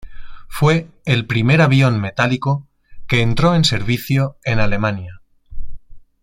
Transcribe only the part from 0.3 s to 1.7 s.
Fue el primer